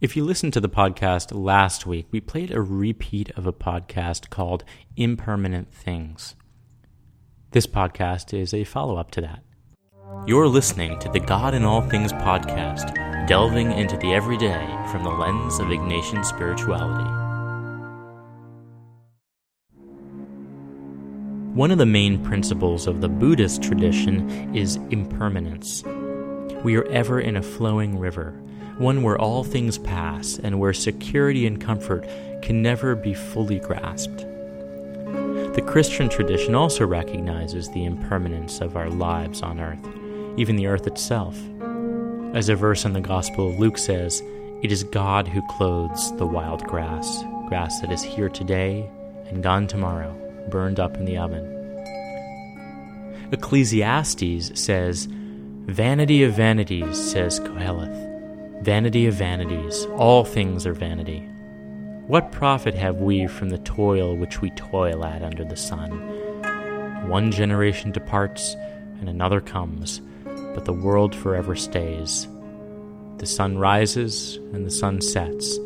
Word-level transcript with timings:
If 0.00 0.16
you 0.16 0.24
listened 0.24 0.54
to 0.54 0.62
the 0.62 0.68
podcast 0.70 1.28
last 1.30 1.84
week, 1.84 2.06
we 2.10 2.22
played 2.22 2.50
a 2.50 2.62
repeat 2.62 3.28
of 3.36 3.46
a 3.46 3.52
podcast 3.52 4.30
called 4.30 4.64
Impermanent 4.96 5.74
Things. 5.74 6.36
This 7.50 7.66
podcast 7.66 8.32
is 8.32 8.54
a 8.54 8.64
follow 8.64 8.96
up 8.96 9.10
to 9.10 9.20
that. 9.20 9.42
You're 10.26 10.48
listening 10.48 10.98
to 11.00 11.10
the 11.10 11.20
God 11.20 11.52
in 11.52 11.64
All 11.64 11.82
Things 11.82 12.14
podcast, 12.14 13.26
delving 13.26 13.72
into 13.72 13.98
the 13.98 14.14
everyday 14.14 14.66
from 14.90 15.04
the 15.04 15.10
lens 15.10 15.58
of 15.58 15.66
Ignatian 15.66 16.24
spirituality. 16.24 17.10
One 21.54 21.70
of 21.70 21.76
the 21.76 21.84
main 21.84 22.24
principles 22.24 22.86
of 22.86 23.02
the 23.02 23.08
Buddhist 23.10 23.62
tradition 23.62 24.56
is 24.56 24.76
impermanence. 24.76 25.84
We 26.64 26.76
are 26.76 26.88
ever 26.88 27.20
in 27.20 27.36
a 27.36 27.42
flowing 27.42 27.98
river, 27.98 28.40
one 28.80 29.02
where 29.02 29.18
all 29.18 29.44
things 29.44 29.76
pass 29.76 30.40
and 30.42 30.58
where 30.58 30.72
security 30.72 31.46
and 31.46 31.60
comfort 31.60 32.08
can 32.42 32.62
never 32.62 32.96
be 32.96 33.12
fully 33.12 33.60
grasped. 33.60 34.26
The 35.54 35.62
Christian 35.66 36.08
tradition 36.08 36.54
also 36.54 36.86
recognizes 36.86 37.70
the 37.70 37.84
impermanence 37.84 38.60
of 38.60 38.76
our 38.76 38.88
lives 38.88 39.42
on 39.42 39.60
earth, 39.60 39.86
even 40.38 40.56
the 40.56 40.66
earth 40.66 40.86
itself. 40.86 41.38
As 42.34 42.48
a 42.48 42.56
verse 42.56 42.86
in 42.86 42.94
the 42.94 43.00
Gospel 43.00 43.50
of 43.50 43.58
Luke 43.58 43.76
says, 43.76 44.22
it 44.62 44.72
is 44.72 44.84
God 44.84 45.28
who 45.28 45.46
clothes 45.48 46.16
the 46.16 46.26
wild 46.26 46.64
grass, 46.64 47.22
grass 47.48 47.80
that 47.80 47.92
is 47.92 48.02
here 48.02 48.28
today 48.30 48.88
and 49.26 49.42
gone 49.42 49.66
tomorrow, 49.66 50.14
burned 50.50 50.80
up 50.80 50.96
in 50.96 51.04
the 51.04 51.18
oven. 51.18 51.56
Ecclesiastes 53.32 54.58
says, 54.58 55.06
Vanity 55.66 56.24
of 56.24 56.34
vanities, 56.34 56.98
says 56.98 57.38
Koheleth. 57.40 58.09
Vanity 58.62 59.06
of 59.06 59.14
vanities, 59.14 59.86
all 59.96 60.22
things 60.22 60.66
are 60.66 60.74
vanity. 60.74 61.20
What 62.06 62.30
profit 62.30 62.74
have 62.74 62.96
we 62.96 63.26
from 63.26 63.48
the 63.48 63.58
toil 63.58 64.14
which 64.14 64.42
we 64.42 64.50
toil 64.50 65.02
at 65.02 65.22
under 65.22 65.44
the 65.44 65.56
sun? 65.56 65.90
One 67.08 67.32
generation 67.32 67.90
departs, 67.90 68.54
and 69.00 69.08
another 69.08 69.40
comes, 69.40 70.02
but 70.54 70.66
the 70.66 70.74
world 70.74 71.14
forever 71.14 71.56
stays. 71.56 72.28
The 73.16 73.24
sun 73.24 73.56
rises, 73.56 74.36
and 74.52 74.66
the 74.66 74.70
sun 74.70 75.00
sets. 75.00 75.56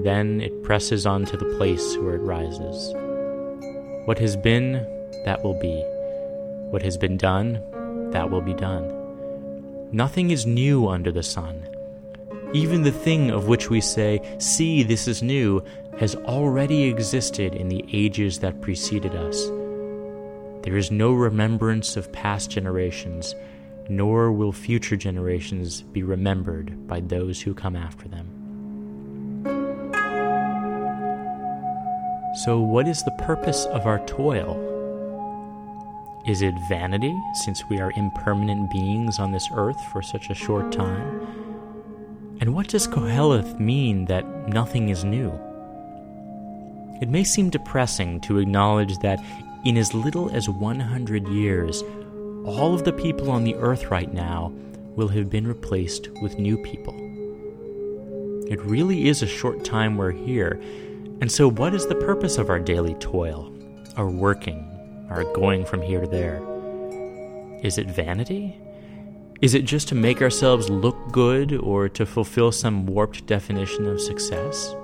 Then 0.00 0.42
it 0.42 0.64
presses 0.64 1.06
on 1.06 1.24
to 1.24 1.38
the 1.38 1.56
place 1.56 1.96
where 1.96 2.16
it 2.16 2.22
rises. 2.22 2.92
What 4.06 4.18
has 4.18 4.36
been, 4.36 4.72
that 5.24 5.42
will 5.42 5.58
be. 5.58 5.82
What 6.70 6.82
has 6.82 6.98
been 6.98 7.16
done, 7.16 7.54
that 8.10 8.30
will 8.30 8.42
be 8.42 8.52
done. 8.52 9.88
Nothing 9.92 10.30
is 10.30 10.44
new 10.44 10.88
under 10.88 11.10
the 11.10 11.22
sun. 11.22 11.68
Even 12.54 12.82
the 12.82 12.92
thing 12.92 13.32
of 13.32 13.48
which 13.48 13.68
we 13.68 13.80
say, 13.80 14.20
See, 14.38 14.84
this 14.84 15.08
is 15.08 15.24
new, 15.24 15.60
has 15.98 16.14
already 16.14 16.84
existed 16.84 17.52
in 17.52 17.68
the 17.68 17.84
ages 17.92 18.38
that 18.38 18.62
preceded 18.62 19.16
us. 19.16 19.46
There 20.62 20.76
is 20.76 20.92
no 20.92 21.12
remembrance 21.12 21.96
of 21.96 22.12
past 22.12 22.52
generations, 22.52 23.34
nor 23.88 24.30
will 24.30 24.52
future 24.52 24.96
generations 24.96 25.82
be 25.82 26.04
remembered 26.04 26.86
by 26.86 27.00
those 27.00 27.42
who 27.42 27.54
come 27.54 27.74
after 27.74 28.06
them. 28.06 28.30
So, 32.44 32.60
what 32.60 32.86
is 32.86 33.02
the 33.02 33.16
purpose 33.18 33.64
of 33.66 33.84
our 33.84 33.98
toil? 34.06 34.60
Is 36.24 36.40
it 36.40 36.54
vanity, 36.68 37.14
since 37.44 37.64
we 37.68 37.80
are 37.80 37.92
impermanent 37.96 38.70
beings 38.70 39.18
on 39.18 39.32
this 39.32 39.48
earth 39.52 39.80
for 39.92 40.02
such 40.02 40.30
a 40.30 40.34
short 40.34 40.70
time? 40.70 41.43
And 42.44 42.54
what 42.54 42.68
does 42.68 42.86
Koheleth 42.86 43.58
mean 43.58 44.04
that 44.04 44.50
nothing 44.50 44.90
is 44.90 45.02
new? 45.02 45.30
It 47.00 47.08
may 47.08 47.24
seem 47.24 47.48
depressing 47.48 48.20
to 48.20 48.36
acknowledge 48.36 48.98
that 48.98 49.18
in 49.64 49.78
as 49.78 49.94
little 49.94 50.28
as 50.28 50.46
100 50.46 51.26
years, 51.28 51.82
all 52.44 52.74
of 52.74 52.84
the 52.84 52.92
people 52.92 53.30
on 53.30 53.44
the 53.44 53.54
earth 53.54 53.86
right 53.86 54.12
now 54.12 54.52
will 54.94 55.08
have 55.08 55.30
been 55.30 55.46
replaced 55.46 56.10
with 56.20 56.38
new 56.38 56.58
people. 56.58 56.94
It 58.52 58.60
really 58.60 59.08
is 59.08 59.22
a 59.22 59.26
short 59.26 59.64
time 59.64 59.96
we're 59.96 60.10
here, 60.10 60.60
and 61.22 61.32
so 61.32 61.50
what 61.50 61.72
is 61.72 61.86
the 61.86 61.94
purpose 61.94 62.36
of 62.36 62.50
our 62.50 62.60
daily 62.60 62.92
toil, 62.96 63.50
our 63.96 64.10
working, 64.10 65.06
our 65.08 65.24
going 65.32 65.64
from 65.64 65.80
here 65.80 66.02
to 66.02 66.06
there? 66.06 66.42
Is 67.62 67.78
it 67.78 67.86
vanity? 67.86 68.60
Is 69.44 69.52
it 69.52 69.66
just 69.66 69.88
to 69.88 69.94
make 69.94 70.22
ourselves 70.22 70.70
look 70.70 70.96
good 71.12 71.52
or 71.52 71.86
to 71.90 72.06
fulfill 72.06 72.50
some 72.50 72.86
warped 72.86 73.26
definition 73.26 73.86
of 73.86 74.00
success? 74.00 74.74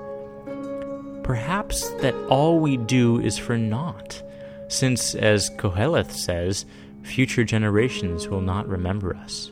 Perhaps 1.22 1.88
that 2.02 2.14
all 2.28 2.60
we 2.60 2.76
do 2.76 3.18
is 3.22 3.38
for 3.38 3.56
naught, 3.56 4.22
since, 4.68 5.14
as 5.14 5.48
Koheleth 5.48 6.10
says, 6.10 6.66
future 7.02 7.42
generations 7.42 8.28
will 8.28 8.42
not 8.42 8.68
remember 8.68 9.16
us. 9.16 9.50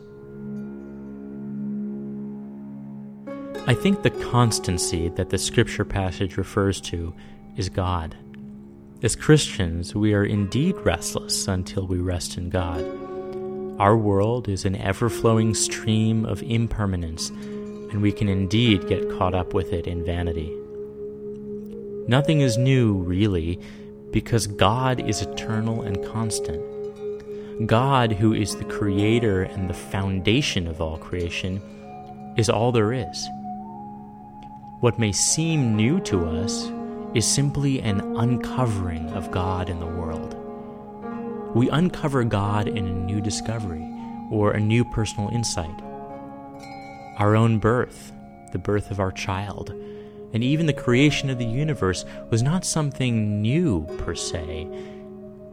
I 3.66 3.72
think 3.72 4.02
the 4.02 4.10
constancy 4.10 5.08
that 5.08 5.30
the 5.30 5.38
scripture 5.38 5.86
passage 5.86 6.36
refers 6.36 6.82
to 6.82 7.14
is 7.56 7.70
God. 7.70 8.14
As 9.02 9.16
Christians, 9.16 9.94
we 9.94 10.12
are 10.12 10.26
indeed 10.26 10.76
restless 10.84 11.48
until 11.48 11.86
we 11.86 11.96
rest 11.96 12.36
in 12.36 12.50
God. 12.50 13.07
Our 13.78 13.96
world 13.96 14.48
is 14.48 14.64
an 14.64 14.74
ever 14.74 15.08
flowing 15.08 15.54
stream 15.54 16.24
of 16.24 16.42
impermanence, 16.42 17.28
and 17.28 18.02
we 18.02 18.10
can 18.10 18.28
indeed 18.28 18.88
get 18.88 19.08
caught 19.16 19.36
up 19.36 19.54
with 19.54 19.72
it 19.72 19.86
in 19.86 20.04
vanity. 20.04 20.52
Nothing 22.08 22.40
is 22.40 22.58
new, 22.58 22.94
really, 22.94 23.60
because 24.10 24.48
God 24.48 24.98
is 24.98 25.22
eternal 25.22 25.82
and 25.82 26.04
constant. 26.06 26.60
God, 27.68 28.10
who 28.10 28.32
is 28.32 28.56
the 28.56 28.64
creator 28.64 29.44
and 29.44 29.70
the 29.70 29.74
foundation 29.74 30.66
of 30.66 30.80
all 30.80 30.98
creation, 30.98 31.62
is 32.36 32.50
all 32.50 32.72
there 32.72 32.92
is. 32.92 33.28
What 34.80 34.98
may 34.98 35.12
seem 35.12 35.76
new 35.76 36.00
to 36.00 36.26
us 36.26 36.68
is 37.14 37.24
simply 37.24 37.80
an 37.80 38.00
uncovering 38.16 39.08
of 39.10 39.30
God 39.30 39.70
in 39.70 39.78
the 39.78 39.86
world 39.86 40.34
we 41.54 41.70
uncover 41.70 42.24
God 42.24 42.68
in 42.68 42.86
a 42.86 42.92
new 42.92 43.20
discovery 43.20 43.84
or 44.30 44.52
a 44.52 44.60
new 44.60 44.84
personal 44.84 45.30
insight. 45.30 45.82
Our 47.18 47.34
own 47.34 47.58
birth, 47.58 48.12
the 48.52 48.58
birth 48.58 48.90
of 48.90 49.00
our 49.00 49.12
child, 49.12 49.70
and 50.32 50.44
even 50.44 50.66
the 50.66 50.72
creation 50.72 51.30
of 51.30 51.38
the 51.38 51.46
universe 51.46 52.04
was 52.30 52.42
not 52.42 52.64
something 52.64 53.40
new 53.40 53.86
per 53.98 54.14
se, 54.14 54.68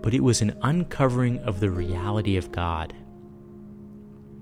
but 0.02 0.14
it 0.14 0.24
was 0.24 0.42
an 0.42 0.58
uncovering 0.62 1.40
of 1.40 1.60
the 1.60 1.72
reality 1.72 2.36
of 2.36 2.52
God. 2.52 2.94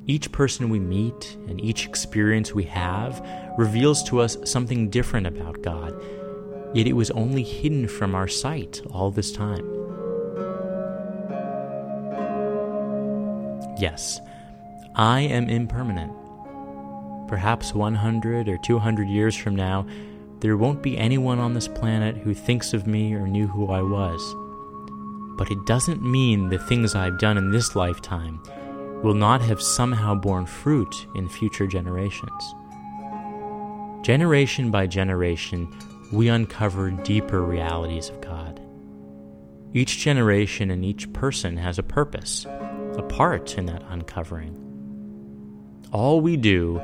Each 0.05 0.31
person 0.31 0.69
we 0.69 0.79
meet 0.79 1.37
and 1.47 1.61
each 1.61 1.85
experience 1.85 2.53
we 2.53 2.63
have 2.65 3.25
reveals 3.57 4.03
to 4.05 4.19
us 4.19 4.37
something 4.43 4.89
different 4.89 5.27
about 5.27 5.61
God, 5.61 5.93
yet 6.73 6.87
it 6.87 6.93
was 6.93 7.11
only 7.11 7.43
hidden 7.43 7.87
from 7.87 8.15
our 8.15 8.27
sight 8.27 8.81
all 8.91 9.11
this 9.11 9.31
time. 9.31 9.82
Yes, 13.83 14.21
I 14.95 15.19
am 15.19 15.49
impermanent. 15.49 16.13
Perhaps 17.27 17.73
100 17.73 18.47
or 18.47 18.57
200 18.57 19.09
years 19.09 19.35
from 19.35 19.57
now, 19.57 19.85
there 20.39 20.55
won't 20.55 20.81
be 20.81 20.97
anyone 20.97 21.38
on 21.39 21.53
this 21.53 21.67
planet 21.67 22.16
who 22.16 22.33
thinks 22.33 22.73
of 22.73 22.88
me 22.88 23.13
or 23.13 23.27
knew 23.27 23.45
who 23.45 23.73
I 23.73 23.81
was. 23.81 24.21
But 25.38 25.51
it 25.51 25.66
doesn't 25.66 26.01
mean 26.01 26.47
the 26.47 26.59
things 26.59 26.95
I've 26.95 27.19
done 27.19 27.38
in 27.38 27.51
this 27.51 27.75
lifetime 27.75 28.41
will 29.03 29.16
not 29.16 29.41
have 29.41 29.61
somehow 29.61 30.15
borne 30.15 30.45
fruit 30.45 31.05
in 31.15 31.27
future 31.27 31.67
generations. 31.67 32.55
Generation 34.01 34.71
by 34.71 34.88
generation, 34.88 35.68
we 36.09 36.30
uncover 36.30 36.89
deeper 36.89 37.44
realities 37.44 38.07
of 38.07 38.21
God. 38.21 38.62
Each 39.74 39.97
generation 39.97 40.71
and 40.71 40.85
each 40.85 41.12
person 41.12 41.57
has 41.57 41.77
a 41.77 41.83
purpose 41.83 42.45
a 42.98 43.04
part 43.04 43.57
in 43.57 43.66
that 43.66 43.84
uncovering. 43.90 44.60
All 45.92 46.22
we 46.22 46.38
do 46.38 46.81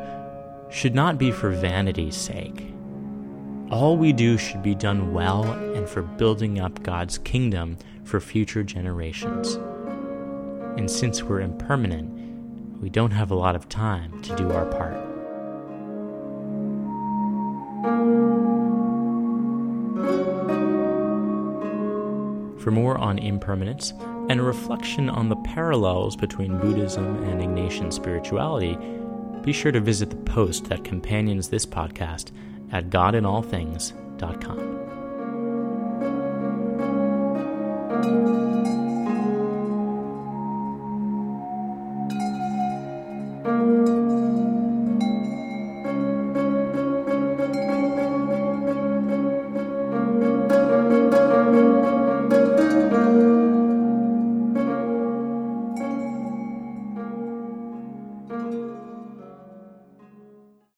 should 0.69 0.93
not 0.93 1.17
be 1.17 1.31
for 1.31 1.49
vanity's 1.49 2.15
sake. 2.15 2.73
All 3.71 3.97
we 3.97 4.13
do 4.13 4.37
should 4.37 4.63
be 4.63 4.75
done 4.75 5.13
well 5.13 5.43
and 5.43 5.87
for 5.87 6.01
building 6.01 6.59
up 6.59 6.81
God's 6.83 7.17
kingdom 7.19 7.77
for 8.03 8.19
future 8.19 8.63
generations. 8.63 9.55
And 10.77 10.89
since 10.89 11.23
we're 11.23 11.41
impermanent, 11.41 12.81
we 12.81 12.89
don't 12.89 13.11
have 13.11 13.31
a 13.31 13.35
lot 13.35 13.55
of 13.55 13.69
time 13.69 14.21
to 14.23 14.35
do 14.35 14.51
our 14.51 14.65
part. 14.65 14.95
For 22.61 22.71
more 22.71 22.97
on 22.97 23.19
impermanence, 23.19 23.93
and 24.29 24.39
a 24.39 24.43
reflection 24.43 25.09
on 25.09 25.27
the 25.27 25.35
parallels 25.37 26.15
between 26.15 26.57
Buddhism 26.59 27.23
and 27.23 27.41
Ignatian 27.41 27.91
spirituality, 27.91 28.77
be 29.43 29.51
sure 29.51 29.71
to 29.71 29.79
visit 29.79 30.11
the 30.11 30.15
post 30.17 30.65
that 30.65 30.83
companions 30.83 31.49
this 31.49 31.65
podcast 31.65 32.31
at 32.71 32.89
godinallthings.com. 32.89 34.78